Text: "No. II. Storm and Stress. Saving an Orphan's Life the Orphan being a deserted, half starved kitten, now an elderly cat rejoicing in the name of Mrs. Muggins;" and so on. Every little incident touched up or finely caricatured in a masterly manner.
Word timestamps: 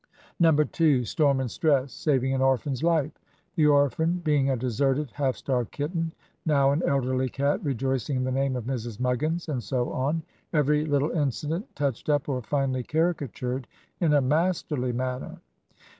"No. 0.39 0.51
II. 0.79 1.05
Storm 1.05 1.39
and 1.41 1.51
Stress. 1.51 1.93
Saving 1.93 2.33
an 2.33 2.41
Orphan's 2.41 2.81
Life 2.81 3.11
the 3.53 3.67
Orphan 3.67 4.17
being 4.23 4.49
a 4.49 4.57
deserted, 4.57 5.11
half 5.11 5.35
starved 5.35 5.69
kitten, 5.71 6.11
now 6.43 6.71
an 6.71 6.81
elderly 6.87 7.29
cat 7.29 7.63
rejoicing 7.63 8.15
in 8.17 8.23
the 8.23 8.31
name 8.31 8.55
of 8.55 8.63
Mrs. 8.63 8.99
Muggins;" 8.99 9.47
and 9.47 9.61
so 9.61 9.91
on. 9.91 10.23
Every 10.53 10.85
little 10.85 11.11
incident 11.11 11.75
touched 11.75 12.09
up 12.09 12.27
or 12.27 12.41
finely 12.41 12.81
caricatured 12.81 13.67
in 13.99 14.13
a 14.13 14.21
masterly 14.21 14.91
manner. 14.91 15.37